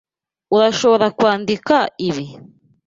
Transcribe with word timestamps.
Urashobora 0.55 1.05
kwandika 1.17 1.75
ibi? 2.07 2.25